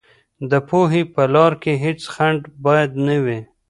د 0.49 0.53
پوهې 0.69 1.01
په 1.13 1.23
لار 1.33 1.53
کې 1.61 1.73
هېڅ 1.83 1.99
خنډ 2.13 2.41
باید 2.65 2.91
نه 3.07 3.17
وي. 3.23 3.39